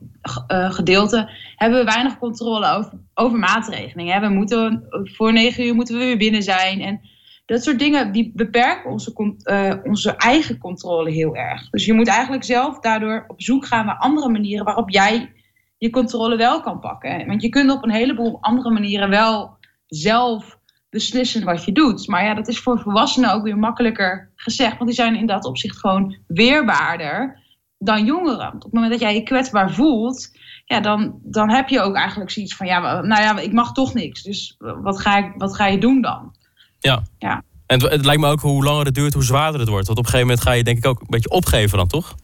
uh, 0.52 0.70
gedeelte, 0.70 1.30
hebben 1.56 1.78
we 1.78 1.84
weinig 1.84 2.18
controle 2.18 2.70
over, 2.70 2.92
over 3.14 3.38
maatregelingen. 3.38 4.20
We 4.20 4.28
moeten, 4.28 4.86
voor 4.90 5.32
negen 5.32 5.66
uur 5.66 5.74
moeten 5.74 5.98
we 5.98 6.04
weer 6.04 6.16
binnen 6.16 6.42
zijn. 6.42 6.80
En 6.80 7.00
dat 7.46 7.62
soort 7.62 7.78
dingen 7.78 8.12
die 8.12 8.32
beperken 8.34 8.90
onze, 8.90 9.36
uh, 9.44 9.74
onze 9.84 10.16
eigen 10.16 10.58
controle 10.58 11.10
heel 11.10 11.36
erg. 11.36 11.70
Dus 11.70 11.84
je 11.84 11.92
moet 11.92 12.08
eigenlijk 12.08 12.44
zelf 12.44 12.80
daardoor 12.80 13.24
op 13.28 13.42
zoek 13.42 13.66
gaan 13.66 13.86
naar 13.86 13.98
andere 13.98 14.28
manieren 14.28 14.64
waarop 14.64 14.90
jij 14.90 15.32
je 15.78 15.90
controle 15.90 16.36
wel 16.36 16.60
kan 16.60 16.80
pakken. 16.80 17.26
Want 17.26 17.42
je 17.42 17.48
kunt 17.48 17.70
op 17.70 17.84
een 17.84 17.90
heleboel 17.90 18.38
andere 18.40 18.70
manieren 18.70 19.08
wel 19.08 19.56
zelf 19.86 20.58
beslissen 20.90 21.44
wat 21.44 21.64
je 21.64 21.72
doet. 21.72 22.08
Maar 22.08 22.24
ja, 22.24 22.34
dat 22.34 22.48
is 22.48 22.58
voor 22.58 22.80
volwassenen 22.80 23.32
ook 23.32 23.42
weer 23.42 23.58
makkelijker 23.58 24.32
gezegd. 24.34 24.76
Want 24.76 24.86
die 24.86 24.94
zijn 24.94 25.16
in 25.16 25.26
dat 25.26 25.44
opzicht 25.44 25.78
gewoon 25.78 26.16
weerbaarder 26.26 27.42
dan 27.78 28.04
jongeren. 28.04 28.54
Op 28.54 28.62
het 28.62 28.72
moment 28.72 28.92
dat 28.92 29.00
jij 29.00 29.14
je 29.14 29.22
kwetsbaar 29.22 29.72
voelt, 29.72 30.30
ja, 30.64 30.80
dan, 30.80 31.18
dan 31.22 31.50
heb 31.50 31.68
je 31.68 31.80
ook 31.80 31.94
eigenlijk 31.94 32.30
zoiets 32.30 32.56
van, 32.56 32.66
ja, 32.66 33.00
nou 33.00 33.22
ja, 33.22 33.38
ik 33.38 33.52
mag 33.52 33.72
toch 33.72 33.94
niks. 33.94 34.22
Dus 34.22 34.56
wat 34.58 35.00
ga, 35.00 35.16
ik, 35.16 35.32
wat 35.36 35.56
ga 35.56 35.66
je 35.66 35.78
doen 35.78 36.00
dan? 36.00 36.34
Ja. 36.78 37.02
ja. 37.18 37.42
En 37.66 37.80
het, 37.80 37.90
het 37.90 38.04
lijkt 38.04 38.20
me 38.20 38.28
ook 38.28 38.40
hoe 38.40 38.64
langer 38.64 38.84
het 38.84 38.94
duurt, 38.94 39.14
hoe 39.14 39.24
zwaarder 39.24 39.60
het 39.60 39.68
wordt. 39.68 39.86
Want 39.86 39.98
op 39.98 40.04
een 40.04 40.10
gegeven 40.10 40.28
moment 40.28 40.46
ga 40.46 40.54
je 40.54 40.64
denk 40.64 40.78
ik 40.78 40.86
ook 40.86 41.00
een 41.00 41.06
beetje 41.08 41.30
opgeven 41.30 41.78
dan, 41.78 41.88
toch? 41.88 42.14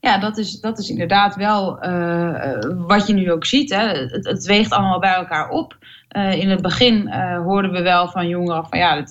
Ja, 0.00 0.18
dat 0.18 0.38
is, 0.38 0.60
dat 0.60 0.78
is 0.78 0.88
inderdaad 0.88 1.36
wel 1.36 1.86
uh, 1.86 2.58
wat 2.86 3.06
je 3.06 3.12
nu 3.12 3.32
ook 3.32 3.44
ziet. 3.46 3.70
Hè. 3.70 3.86
Het, 3.88 4.26
het 4.26 4.46
weegt 4.46 4.72
allemaal 4.72 4.98
bij 4.98 5.14
elkaar 5.14 5.48
op. 5.48 5.76
Uh, 6.16 6.32
in 6.32 6.50
het 6.50 6.62
begin 6.62 7.12
hoorden 7.44 7.70
we 7.70 7.82
wel 7.82 8.08
van 8.08 8.28
jongeren 8.28 8.66
van 8.68 8.78
ja, 8.78 9.04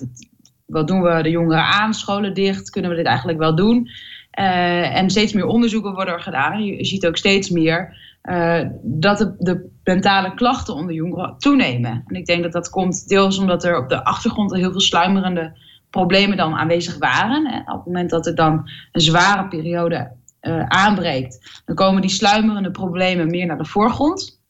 wat 0.66 0.86
doen 0.86 1.02
we 1.02 1.22
de 1.22 1.30
jongeren 1.30 1.64
aan? 1.64 1.94
Scholen 1.94 2.34
dicht, 2.34 2.70
kunnen 2.70 2.90
we 2.90 2.96
dit 2.96 3.06
eigenlijk 3.06 3.38
wel 3.38 3.54
doen? 3.56 3.88
Uh, 4.38 4.96
en 4.96 5.10
steeds 5.10 5.32
meer 5.32 5.46
onderzoeken 5.46 5.94
worden 5.94 6.14
er 6.14 6.20
gedaan. 6.20 6.64
Je 6.64 6.84
ziet 6.84 7.06
ook 7.06 7.16
steeds 7.16 7.50
meer 7.50 7.96
uh, 8.22 8.60
dat 8.82 9.18
de, 9.18 9.34
de, 9.38 9.70
mentale 9.84 10.34
klachten 10.34 10.74
onder 10.74 10.94
jongeren 10.94 11.38
toenemen. 11.38 12.02
En 12.06 12.16
ik 12.16 12.26
denk 12.26 12.42
dat 12.42 12.52
dat 12.52 12.70
komt 12.70 13.08
deels 13.08 13.38
omdat 13.38 13.64
er 13.64 13.78
op 13.78 13.88
de 13.88 14.04
achtergrond 14.04 14.54
heel 14.54 14.70
veel 14.70 14.80
sluimerende 14.80 15.58
problemen 15.90 16.36
dan 16.36 16.54
aanwezig 16.54 16.98
waren. 16.98 17.46
En 17.46 17.60
op 17.60 17.76
het 17.76 17.86
moment 17.86 18.10
dat 18.10 18.26
er 18.26 18.34
dan 18.34 18.70
een 18.92 19.00
zware 19.00 19.48
periode 19.48 20.12
uh, 20.42 20.66
aanbreekt, 20.66 21.62
dan 21.64 21.74
komen 21.74 22.00
die 22.00 22.10
sluimerende 22.10 22.70
problemen 22.70 23.26
meer 23.26 23.46
naar 23.46 23.58
de 23.58 23.64
voorgrond. 23.64 24.40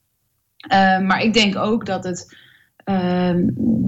maar 1.01 1.21
ik 1.21 1.33
denk 1.33 1.57
ook 1.57 1.85
dat 1.85 2.03
het 2.03 2.43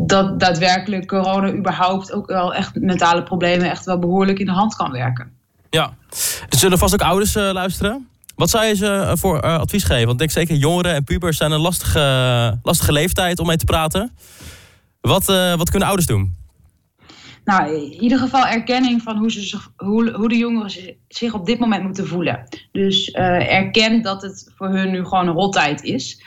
dat 0.07 0.39
daadwerkelijk 0.39 1.07
corona 1.07 1.53
überhaupt 1.53 2.13
ook 2.13 2.27
wel 2.27 2.53
echt 2.53 2.75
mentale 2.75 3.23
problemen 3.23 3.69
echt 3.69 3.85
wel 3.85 3.99
behoorlijk 3.99 4.39
in 4.39 4.45
de 4.45 4.51
hand 4.51 4.75
kan 4.75 4.91
werken. 4.91 5.36
Ja, 5.69 5.93
er 6.49 6.57
zullen 6.57 6.77
vast 6.77 6.93
ook 6.93 7.01
ouders 7.01 7.35
uh, 7.35 7.49
luisteren. 7.51 8.07
Wat 8.35 8.49
zou 8.49 8.65
je 8.65 8.75
ze 8.75 8.85
uh, 8.85 9.11
voor 9.15 9.43
uh, 9.43 9.59
advies 9.59 9.83
geven? 9.83 10.05
Want 10.05 10.11
ik 10.11 10.17
denk 10.17 10.31
zeker 10.31 10.55
jongeren 10.55 10.93
en 10.93 11.03
pubers 11.03 11.37
zijn 11.37 11.51
een 11.51 11.59
lastige, 11.59 12.59
lastige 12.63 12.91
leeftijd 12.91 13.39
om 13.39 13.47
mee 13.47 13.57
te 13.57 13.65
praten. 13.65 14.11
Wat, 15.01 15.25
wat 15.57 15.69
kunnen 15.69 15.87
ouders 15.87 16.07
doen? 16.07 16.35
Nou, 17.45 17.75
in 17.75 18.01
ieder 18.01 18.17
geval 18.17 18.45
erkenning 18.45 19.01
van 19.01 19.17
hoe, 19.17 19.31
ze, 19.31 19.59
hoe, 19.77 20.11
hoe 20.11 20.29
de 20.29 20.37
jongeren 20.37 20.95
zich 21.07 21.33
op 21.33 21.45
dit 21.45 21.59
moment 21.59 21.83
moeten 21.83 22.07
voelen. 22.07 22.43
Dus 22.71 23.11
erken 23.11 24.01
dat 24.01 24.21
het 24.21 24.51
voor 24.55 24.69
hun 24.69 24.91
nu 24.91 25.03
gewoon 25.03 25.27
een 25.27 25.33
rottijd 25.33 25.83
is. 25.83 26.23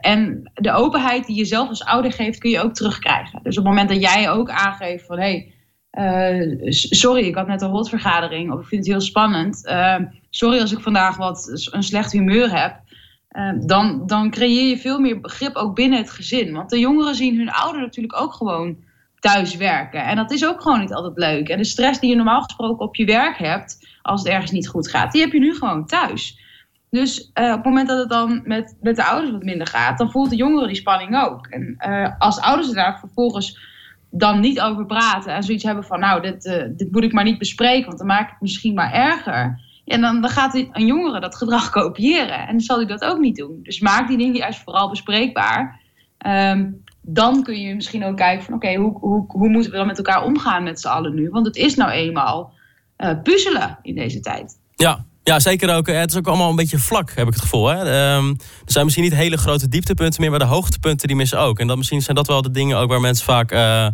en 0.00 0.50
de 0.54 0.72
openheid 0.72 1.26
die 1.26 1.36
je 1.36 1.44
zelf 1.44 1.68
als 1.68 1.84
ouder 1.84 2.12
geeft, 2.12 2.38
kun 2.38 2.50
je 2.50 2.60
ook 2.60 2.74
terugkrijgen. 2.74 3.40
Dus 3.42 3.58
op 3.58 3.64
het 3.64 3.72
moment 3.72 3.88
dat 3.88 4.00
jij 4.00 4.30
ook 4.30 4.50
aangeeft 4.50 5.06
van... 5.06 5.18
Hey, 5.18 5.54
uh, 5.96 6.70
sorry, 6.70 7.26
ik 7.26 7.34
had 7.34 7.46
net 7.46 7.62
een 7.62 7.70
rotvergadering 7.70 8.52
of 8.52 8.60
ik 8.60 8.66
vind 8.66 8.80
het 8.80 8.90
heel 8.90 9.00
spannend. 9.00 9.66
Uh, 9.66 9.96
sorry 10.30 10.60
als 10.60 10.72
ik 10.72 10.80
vandaag 10.80 11.16
wat 11.16 11.68
een 11.70 11.82
slecht 11.82 12.12
humeur 12.12 12.60
heb. 12.60 12.80
Uh, 13.30 13.52
dan, 13.66 14.06
dan 14.06 14.30
creëer 14.30 14.68
je 14.68 14.78
veel 14.78 14.98
meer 14.98 15.20
begrip 15.20 15.54
ook 15.54 15.74
binnen 15.74 15.98
het 15.98 16.10
gezin. 16.10 16.52
Want 16.52 16.70
de 16.70 16.78
jongeren 16.78 17.14
zien 17.14 17.36
hun 17.36 17.50
ouder 17.50 17.80
natuurlijk 17.80 18.20
ook 18.20 18.32
gewoon 18.32 18.76
thuis 19.18 19.56
werken. 19.56 20.04
En 20.04 20.16
dat 20.16 20.30
is 20.30 20.46
ook 20.46 20.62
gewoon 20.62 20.80
niet 20.80 20.92
altijd 20.92 21.16
leuk. 21.16 21.48
En 21.48 21.58
de 21.58 21.64
stress 21.64 22.00
die 22.00 22.10
je 22.10 22.16
normaal 22.16 22.42
gesproken 22.42 22.86
op 22.86 22.96
je 22.96 23.04
werk 23.04 23.38
hebt, 23.38 23.98
als 24.02 24.22
het 24.22 24.32
ergens 24.32 24.50
niet 24.50 24.68
goed 24.68 24.88
gaat, 24.88 25.12
die 25.12 25.20
heb 25.20 25.32
je 25.32 25.38
nu 25.38 25.54
gewoon 25.54 25.86
thuis. 25.86 26.44
Dus 26.90 27.30
op 27.34 27.34
het 27.34 27.64
moment 27.64 27.88
dat 27.88 27.98
het 27.98 28.08
dan 28.08 28.42
met, 28.44 28.76
met 28.80 28.96
de 28.96 29.04
ouders 29.04 29.32
wat 29.32 29.42
minder 29.42 29.66
gaat, 29.66 29.98
dan 29.98 30.10
voelt 30.10 30.30
de 30.30 30.36
jongere 30.36 30.66
die 30.66 30.76
spanning 30.76 31.16
ook. 31.16 31.46
En 31.46 31.76
als 32.18 32.40
ouders 32.40 32.70
daar 32.70 32.98
vervolgens 32.98 33.58
dan 34.10 34.40
niet 34.40 34.60
over 34.60 34.86
praten 34.86 35.34
en 35.34 35.42
zoiets 35.42 35.64
hebben 35.64 35.84
van, 35.84 36.00
nou, 36.00 36.22
dit, 36.22 36.42
dit 36.76 36.92
moet 36.92 37.04
ik 37.04 37.12
maar 37.12 37.24
niet 37.24 37.38
bespreken, 37.38 37.86
want 37.86 37.98
dan 37.98 38.06
maak 38.06 38.24
ik 38.24 38.30
het 38.30 38.40
misschien 38.40 38.74
maar 38.74 38.92
erger. 38.92 39.60
En 39.84 40.00
dan, 40.00 40.20
dan 40.20 40.30
gaat 40.30 40.54
een 40.54 40.86
jongere 40.86 41.20
dat 41.20 41.36
gedrag 41.36 41.70
kopiëren. 41.80 42.38
En 42.38 42.50
dan 42.50 42.60
zal 42.60 42.76
hij 42.76 42.86
dat 42.86 43.04
ook 43.04 43.18
niet 43.18 43.36
doen. 43.36 43.58
Dus 43.62 43.80
maak 43.80 44.08
die 44.08 44.18
dingen 44.18 44.36
juist 44.36 44.62
vooral 44.62 44.90
bespreekbaar. 44.90 45.80
Ehm, 46.18 46.70
dan 47.00 47.42
kun 47.42 47.60
je 47.60 47.74
misschien 47.74 48.04
ook 48.04 48.16
kijken 48.16 48.44
van 48.44 48.54
oké, 48.54 48.74
hoe, 48.74 48.98
hoe, 48.98 49.24
hoe 49.28 49.48
moeten 49.48 49.70
we 49.70 49.76
dan 49.76 49.86
met 49.86 49.96
elkaar 49.96 50.24
omgaan 50.24 50.62
met 50.62 50.80
z'n 50.80 50.88
allen 50.88 51.14
nu? 51.14 51.30
Want 51.30 51.46
het 51.46 51.56
is 51.56 51.74
nou 51.74 51.90
eenmaal 51.90 52.52
uh, 52.98 53.22
puzzelen 53.22 53.78
in 53.82 53.94
deze 53.94 54.20
tijd. 54.20 54.60
Ja, 54.74 55.04
ja, 55.28 55.40
zeker 55.40 55.74
ook. 55.74 55.86
Het 55.86 56.10
is 56.10 56.16
ook 56.16 56.26
allemaal 56.26 56.50
een 56.50 56.56
beetje 56.56 56.78
vlak, 56.78 57.12
heb 57.14 57.26
ik 57.26 57.32
het 57.32 57.42
gevoel. 57.42 57.66
Hè? 57.66 57.76
Ehm, 57.76 58.28
er 58.28 58.72
zijn 58.72 58.84
misschien 58.84 59.04
niet 59.04 59.14
hele 59.14 59.36
grote 59.36 59.68
dieptepunten 59.68 60.20
meer, 60.20 60.30
maar 60.30 60.38
de 60.38 60.44
hoogtepunten 60.44 61.06
die 61.06 61.16
missen 61.16 61.38
ook. 61.38 61.58
En 61.58 61.66
dan 61.66 61.78
misschien 61.78 62.02
zijn 62.02 62.16
dat 62.16 62.26
wel 62.26 62.42
de 62.42 62.50
dingen 62.50 62.78
ook 62.78 62.88
waar 62.88 63.00
mensen 63.00 63.24
vaak, 63.24 63.52
uh, 63.52 63.86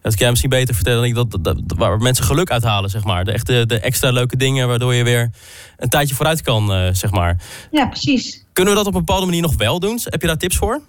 dat 0.00 0.14
kan 0.14 0.16
jij 0.16 0.28
misschien 0.28 0.50
beter 0.50 0.74
vertellen, 0.74 1.14
dat, 1.14 1.30
dat, 1.30 1.42
dat, 1.42 1.62
waar 1.66 1.98
mensen 1.98 2.24
geluk 2.24 2.50
uithalen, 2.50 2.90
zeg 2.90 3.04
maar. 3.04 3.24
De, 3.24 3.32
echte, 3.32 3.66
de 3.66 3.80
extra 3.80 4.10
leuke 4.10 4.36
dingen 4.36 4.68
waardoor 4.68 4.94
je 4.94 5.04
weer 5.04 5.30
een 5.76 5.88
tijdje 5.88 6.14
vooruit 6.14 6.42
kan, 6.42 6.72
uh, 6.72 6.88
zeg 6.92 7.10
maar. 7.10 7.36
Ja, 7.70 7.86
precies. 7.86 8.44
Kunnen 8.52 8.72
we 8.72 8.78
dat 8.78 8.88
op 8.88 8.94
een 8.94 9.04
bepaalde 9.04 9.26
manier 9.26 9.42
nog 9.42 9.56
wel 9.56 9.80
doen? 9.80 9.98
Heb 10.04 10.20
je 10.20 10.26
daar 10.26 10.36
tips 10.36 10.56
voor? 10.56 10.80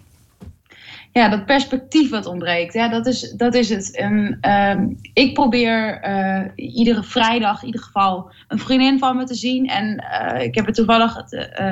Ja, 1.13 1.29
dat 1.29 1.45
perspectief 1.45 2.09
wat 2.09 2.25
ontbreekt. 2.25 2.73
Ja, 2.73 2.87
dat 2.87 3.05
is, 3.05 3.31
dat 3.31 3.55
is 3.55 3.69
het. 3.69 3.95
En, 3.95 4.37
uh, 4.41 4.95
ik 5.13 5.33
probeer 5.33 6.07
uh, 6.07 6.45
iedere 6.55 7.03
vrijdag 7.03 7.61
in 7.61 7.65
ieder 7.65 7.81
geval 7.81 8.31
een 8.47 8.59
vriendin 8.59 8.99
van 8.99 9.17
me 9.17 9.23
te 9.23 9.35
zien. 9.35 9.67
En 9.67 10.03
uh, 10.21 10.43
ik 10.43 10.55
heb 10.55 10.65
het 10.65 10.75
toevallig 10.75 11.15
het, 11.15 11.57
uh, 11.59 11.71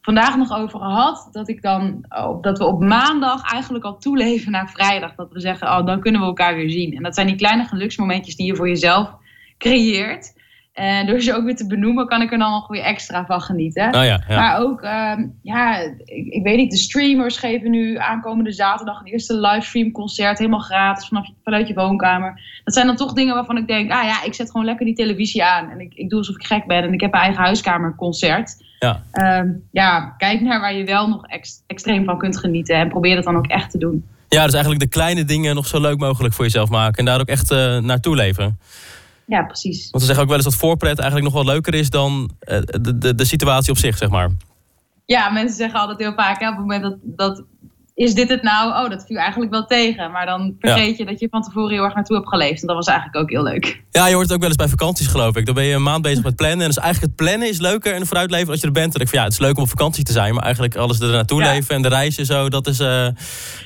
vandaag 0.00 0.36
nog 0.36 0.52
over 0.52 0.78
gehad. 0.78 1.28
Dat, 1.32 1.48
ik 1.48 1.62
dan, 1.62 2.04
dat 2.40 2.58
we 2.58 2.64
op 2.64 2.80
maandag 2.80 3.52
eigenlijk 3.52 3.84
al 3.84 3.98
toeleven 3.98 4.52
naar 4.52 4.70
vrijdag. 4.70 5.14
Dat 5.14 5.32
we 5.32 5.40
zeggen, 5.40 5.68
oh, 5.68 5.86
dan 5.86 6.00
kunnen 6.00 6.20
we 6.20 6.26
elkaar 6.26 6.54
weer 6.54 6.70
zien. 6.70 6.96
En 6.96 7.02
dat 7.02 7.14
zijn 7.14 7.26
die 7.26 7.36
kleine 7.36 7.64
geluksmomentjes 7.64 8.36
die 8.36 8.46
je 8.46 8.56
voor 8.56 8.68
jezelf 8.68 9.10
creëert. 9.58 10.32
En 10.72 11.06
door 11.06 11.20
ze 11.20 11.34
ook 11.34 11.44
weer 11.44 11.56
te 11.56 11.66
benoemen, 11.66 12.06
kan 12.06 12.22
ik 12.22 12.32
er 12.32 12.38
dan 12.38 12.50
nog 12.50 12.68
weer 12.68 12.82
extra 12.82 13.26
van 13.26 13.40
genieten. 13.40 13.86
Oh 13.86 14.04
ja, 14.04 14.22
ja. 14.28 14.36
Maar 14.36 14.60
ook, 14.60 14.82
uh, 14.82 15.12
ja, 15.42 15.78
ik, 16.04 16.26
ik, 16.26 16.42
weet 16.42 16.56
niet, 16.56 16.70
de 16.70 16.76
streamers 16.76 17.36
geven 17.36 17.70
nu 17.70 17.98
aankomende 17.98 18.52
zaterdag 18.52 19.00
een 19.00 19.06
eerste 19.06 19.34
livestream 19.34 19.92
concert, 19.92 20.38
helemaal 20.38 20.60
gratis 20.60 21.08
vanaf, 21.08 21.28
vanuit 21.44 21.68
je 21.68 21.74
woonkamer. 21.74 22.40
Dat 22.64 22.74
zijn 22.74 22.86
dan 22.86 22.96
toch 22.96 23.12
dingen 23.12 23.34
waarvan 23.34 23.56
ik 23.56 23.66
denk, 23.66 23.90
ah 23.90 24.04
ja, 24.04 24.22
ik 24.24 24.34
zet 24.34 24.50
gewoon 24.50 24.66
lekker 24.66 24.86
die 24.86 24.94
televisie 24.94 25.44
aan 25.44 25.70
en 25.70 25.80
ik, 25.80 25.94
ik 25.94 26.10
doe 26.10 26.18
alsof 26.18 26.36
ik 26.36 26.46
gek 26.46 26.66
ben 26.66 26.82
en 26.82 26.92
ik 26.92 27.00
heb 27.00 27.14
een 27.14 27.20
eigen 27.20 27.42
huiskamerconcert. 27.42 28.56
Ja. 28.78 29.02
Uh, 29.14 29.50
ja, 29.70 30.14
kijk 30.18 30.40
naar 30.40 30.60
waar 30.60 30.74
je 30.74 30.84
wel 30.84 31.08
nog 31.08 31.26
ex, 31.26 31.62
extreem 31.66 32.04
van 32.04 32.18
kunt 32.18 32.38
genieten 32.38 32.76
en 32.76 32.88
probeer 32.88 33.14
dat 33.14 33.24
dan 33.24 33.36
ook 33.36 33.46
echt 33.46 33.70
te 33.70 33.78
doen. 33.78 34.04
Ja, 34.28 34.44
dus 34.44 34.52
eigenlijk 34.52 34.82
de 34.82 34.88
kleine 34.88 35.24
dingen 35.24 35.54
nog 35.54 35.66
zo 35.66 35.80
leuk 35.80 35.98
mogelijk 35.98 36.34
voor 36.34 36.44
jezelf 36.44 36.68
maken 36.68 36.98
en 36.98 37.04
daar 37.04 37.20
ook 37.20 37.28
echt 37.28 37.50
uh, 37.50 37.78
naartoe 37.78 38.16
leven. 38.16 38.58
Ja, 39.32 39.42
precies. 39.42 39.90
Want 39.90 40.02
ze 40.02 40.06
zeggen 40.06 40.22
ook 40.22 40.28
wel 40.28 40.36
eens 40.36 40.50
dat 40.50 40.54
voorpret 40.54 40.98
eigenlijk 40.98 41.32
nog 41.32 41.44
wel 41.44 41.52
leuker 41.52 41.74
is 41.74 41.90
dan 41.90 42.30
uh, 42.40 42.58
de, 42.64 42.98
de, 42.98 43.14
de 43.14 43.24
situatie 43.24 43.70
op 43.70 43.78
zich, 43.78 43.96
zeg 43.96 44.10
maar. 44.10 44.30
Ja, 45.04 45.30
mensen 45.30 45.56
zeggen 45.56 45.80
altijd 45.80 45.98
heel 45.98 46.14
vaak, 46.14 46.40
hè, 46.40 46.46
op 46.48 46.52
het 46.52 46.60
moment 46.60 46.82
dat, 46.82 46.96
dat 47.02 47.44
is 48.02 48.14
dit 48.14 48.28
het 48.28 48.42
nou? 48.42 48.84
Oh, 48.84 48.90
dat 48.90 49.04
viel 49.06 49.16
eigenlijk 49.16 49.50
wel 49.50 49.64
tegen. 49.64 50.10
Maar 50.10 50.26
dan 50.26 50.56
vergeet 50.58 50.96
ja. 50.96 51.04
je 51.04 51.10
dat 51.10 51.20
je 51.20 51.28
van 51.30 51.42
tevoren 51.42 51.70
heel 51.70 51.84
erg 51.84 51.94
naartoe 51.94 52.16
hebt 52.16 52.28
geleefd. 52.28 52.60
En 52.60 52.66
dat 52.66 52.76
was 52.76 52.86
eigenlijk 52.86 53.18
ook 53.18 53.30
heel 53.30 53.42
leuk. 53.42 53.82
Ja, 53.90 54.06
je 54.06 54.14
hoort 54.14 54.24
het 54.24 54.34
ook 54.34 54.40
wel 54.40 54.48
eens 54.48 54.58
bij 54.58 54.68
vakanties, 54.68 55.06
geloof 55.06 55.36
ik. 55.36 55.46
Dan 55.46 55.54
ben 55.54 55.64
je 55.64 55.74
een 55.74 55.82
maand 55.82 56.02
bezig 56.02 56.24
met 56.24 56.36
plannen. 56.36 56.60
En 56.60 56.66
dus 56.66 56.78
eigenlijk 56.78 57.12
het 57.12 57.26
plannen 57.26 57.48
is 57.48 57.58
leuker 57.58 57.94
en 57.94 58.06
vooruitleven 58.06 58.48
als 58.48 58.60
je 58.60 58.66
er 58.66 58.72
bent. 58.72 58.94
En 58.94 59.00
ik 59.00 59.08
van 59.08 59.18
ja, 59.18 59.24
het 59.24 59.32
is 59.32 59.38
leuk 59.38 59.56
om 59.56 59.62
op 59.62 59.68
vakantie 59.68 60.04
te 60.04 60.12
zijn. 60.12 60.34
Maar 60.34 60.42
eigenlijk 60.42 60.76
alles 60.76 61.00
er 61.00 61.10
naartoe 61.12 61.42
ja. 61.42 61.52
leven 61.52 61.74
en 61.74 61.82
de 61.82 61.88
reis 61.88 62.18
en 62.18 62.26
zo, 62.26 62.48
dat 62.48 62.66
is, 62.66 62.80
uh, 62.80 62.86
daar 62.86 63.14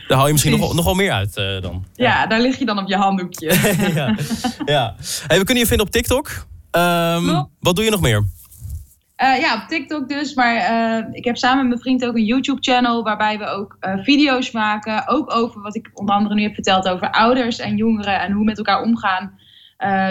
haal 0.09 0.27
je 0.27 0.33
misschien 0.33 0.59
nog, 0.59 0.75
nog 0.75 0.85
wel 0.85 0.95
meer 0.95 1.13
uit 1.13 1.37
uh, 1.37 1.63
dan. 1.63 1.85
Ja. 1.95 2.05
ja. 2.05 2.27
daar 2.27 2.41
lig 2.41 2.59
je 2.59 2.65
dan 2.65 2.79
op 2.79 2.89
je 2.89 2.97
handdoekje. 2.97 3.55
ja. 3.95 4.17
ja. 4.65 4.95
Hey, 5.27 5.39
we 5.39 5.45
kunnen 5.45 5.63
je 5.63 5.69
vinden 5.69 5.87
op 5.87 5.93
TikTok. 5.93 6.47
Um, 6.71 7.49
wat 7.61 7.77
doe 7.77 7.85
je 7.85 7.91
nog 7.91 8.01
meer? 8.01 8.25
Uh, 9.23 9.41
ja, 9.41 9.55
op 9.55 9.69
TikTok 9.69 10.09
dus. 10.09 10.35
Maar 10.35 10.57
uh, 10.57 11.07
ik 11.13 11.25
heb 11.25 11.37
samen 11.37 11.59
met 11.59 11.69
mijn 11.69 11.81
vriend 11.81 12.05
ook 12.05 12.17
een 12.17 12.25
YouTube-channel 12.25 13.03
waarbij 13.03 13.39
we 13.39 13.47
ook 13.47 13.77
uh, 13.81 14.03
video's 14.03 14.51
maken. 14.51 15.09
Ook 15.09 15.35
over 15.35 15.61
wat 15.61 15.77
ik 15.77 15.91
onder 15.95 16.15
andere 16.15 16.35
nu 16.35 16.43
heb 16.43 16.55
verteld 16.55 16.89
over 16.89 17.11
ouders 17.11 17.59
en 17.59 17.77
jongeren 17.77 18.21
en 18.21 18.33
hoe 18.33 18.45
met 18.45 18.59
elkaar 18.59 18.83
omgaan. 18.83 19.39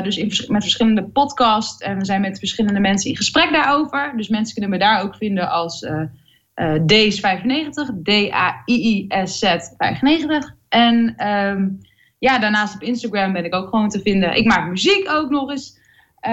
dus 0.04 0.18
in, 0.18 0.32
met 0.48 0.62
verschillende 0.62 1.04
podcasts. 1.04 1.78
En 1.78 1.98
we 1.98 2.06
zijn 2.06 2.22
met 2.22 2.40
verschillende 2.40 2.80
mensen 2.80 3.10
in 3.10 3.18
gesprek 3.18 3.52
daarover. 3.52 4.14
Dus 4.16 4.28
mensen 4.28 4.54
kunnen 4.54 4.72
me 4.72 4.78
daar 4.78 5.02
ook 5.02 5.16
vinden 5.16 5.50
als 5.50 5.86
Days95. 6.62 8.02
D-A-I-I-S-Z 8.04 9.42
95. 9.78 10.56
En 10.70 11.28
um, 11.28 11.80
ja, 12.20 12.40
daarnaast 12.40 12.76
op 12.76 12.82
Instagram 12.82 13.34
ben 13.34 13.46
ik 13.46 13.56
ook 13.56 13.70
gewoon 13.70 13.90
te 13.90 14.02
vinden. 14.02 14.36
Ik 14.36 14.46
maak 14.46 14.70
muziek 14.70 15.10
ook 15.12 15.30
nog 15.30 15.50
eens. 15.50 15.84
Uh, 16.28 16.32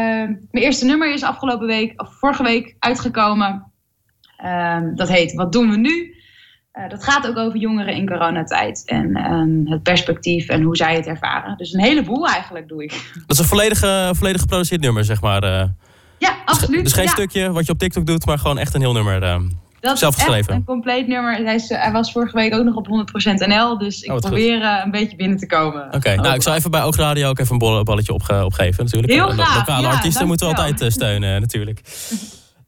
mijn 0.51 0.65
eerste 0.65 0.85
nummer 0.85 1.13
is 1.13 1.23
afgelopen 1.23 1.67
week, 1.67 2.01
of 2.01 2.15
vorige 2.19 2.43
week, 2.43 2.77
uitgekomen. 2.79 3.73
Uh, 4.45 4.79
dat 4.95 5.09
heet 5.09 5.35
Wat 5.35 5.53
doen 5.53 5.71
we 5.71 5.77
nu? 5.77 6.15
Uh, 6.73 6.89
dat 6.89 7.05
gaat 7.05 7.29
ook 7.29 7.37
over 7.37 7.59
jongeren 7.59 7.95
in 7.95 8.07
coronatijd. 8.07 8.83
En 8.87 9.33
um, 9.33 9.67
het 9.67 9.83
perspectief 9.83 10.49
en 10.49 10.63
hoe 10.63 10.77
zij 10.77 10.95
het 10.95 11.07
ervaren. 11.07 11.57
Dus 11.57 11.73
een 11.73 11.81
heleboel 11.81 12.29
eigenlijk 12.29 12.69
doe 12.69 12.83
ik. 12.83 13.11
Dat 13.15 13.37
is 13.37 13.39
een 13.39 13.45
volledig, 13.45 13.79
volledig 14.17 14.41
geproduceerd 14.41 14.81
nummer, 14.81 15.05
zeg 15.05 15.21
maar. 15.21 15.43
Ja, 16.19 16.37
absoluut. 16.45 16.85
Dus 16.85 16.93
geen 16.93 17.05
ja. 17.05 17.11
stukje 17.11 17.53
wat 17.53 17.67
je 17.67 17.73
op 17.73 17.79
TikTok 17.79 18.07
doet, 18.07 18.27
maar 18.27 18.39
gewoon 18.39 18.59
echt 18.59 18.75
een 18.75 18.81
heel 18.81 18.93
nummer. 18.93 19.23
Uh, 19.23 19.37
dat 19.89 19.99
zelf 19.99 20.17
is 20.17 20.27
echt 20.27 20.51
een 20.51 20.65
compleet 20.65 21.07
nummer. 21.07 21.37
Hij, 21.37 21.55
is, 21.55 21.69
hij, 21.69 21.93
was 21.93 22.13
vorige 22.13 22.37
week 22.37 22.55
ook 22.55 22.65
nog 22.65 22.75
op 22.75 22.87
100% 22.87 23.49
NL. 23.49 23.79
Dus 23.79 24.03
ik 24.03 24.11
oh, 24.11 24.19
probeer 24.19 24.61
uh, 24.61 24.81
een 24.85 24.91
beetje 24.91 25.17
binnen 25.17 25.39
te 25.39 25.47
komen. 25.47 25.87
Oké, 25.87 25.97
okay, 25.97 26.15
nou 26.15 26.35
ik 26.35 26.43
zal 26.43 26.55
even 26.55 26.71
bij 26.71 26.83
Oogradio 26.83 27.29
ook 27.29 27.39
even 27.39 27.53
een 27.63 27.85
balletje 27.85 28.13
opge 28.13 28.45
opgeven 28.45 28.85
natuurlijk. 28.85 29.13
Heel 29.13 29.29
graag. 29.29 29.57
Lokale 29.57 29.87
ja, 29.87 29.93
artiesten 29.93 30.27
moeten 30.27 30.49
we 30.49 30.55
altijd 30.55 30.83
uh, 30.83 30.89
steunen 30.89 31.41
natuurlijk. 31.41 31.81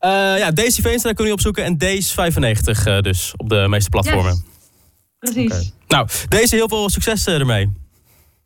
Uh, 0.01 0.39
ja, 0.43 0.51
Daisy 0.51 0.83
Veenstra 0.83 1.13
kun 1.13 1.27
je 1.27 1.33
opzoeken 1.33 1.65
en 1.65 1.79
Days95 1.85 2.89
uh, 2.89 3.01
dus 3.01 3.33
op 3.37 3.49
de 3.49 3.67
meeste 3.69 3.91
platformen. 3.91 4.33
Yes. 4.33 5.33
Precies. 5.33 5.53
Okay. 5.53 5.71
Nou, 5.89 6.09
deze 6.29 6.55
heel 6.55 6.69
veel 6.69 6.91
succes 6.91 7.27
ermee. 7.27 7.73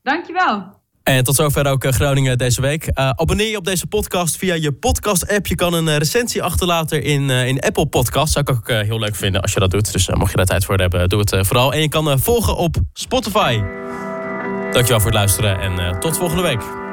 Dankjewel. 0.03 0.78
En 1.09 1.25
tot 1.25 1.35
zover 1.35 1.67
ook 1.67 1.87
Groningen 1.95 2.39
deze 2.39 2.61
week. 2.61 2.85
Uh, 2.85 3.11
abonneer 3.11 3.51
je 3.51 3.57
op 3.57 3.65
deze 3.65 3.87
podcast 3.87 4.37
via 4.37 4.55
je 4.55 4.73
podcast-app. 4.73 5.47
Je 5.47 5.55
kan 5.55 5.75
een 5.75 5.99
recensie 5.99 6.43
achterlaten 6.43 7.03
in, 7.03 7.31
in 7.31 7.61
Apple 7.61 7.87
Podcasts. 7.87 8.33
Zou 8.33 8.45
ik 8.49 8.57
ook 8.57 8.69
heel 8.87 8.99
leuk 8.99 9.17
vinden 9.17 9.41
als 9.43 9.53
je 9.53 9.61
dat 9.61 9.71
doet. 9.71 9.93
Dus 9.93 10.09
mocht 10.09 10.31
je 10.31 10.37
daar 10.37 10.47
tijd 10.47 10.65
voor 10.65 10.77
hebben, 10.77 11.09
doe 11.09 11.21
het 11.21 11.47
vooral. 11.47 11.73
En 11.73 11.81
je 11.81 11.89
kan 11.89 12.21
volgen 12.21 12.57
op 12.57 12.77
Spotify. 12.93 13.61
Dankjewel 14.73 15.01
voor 15.01 15.11
het 15.11 15.19
luisteren 15.19 15.61
en 15.61 16.01
tot 16.01 16.17
volgende 16.17 16.43
week. 16.43 16.88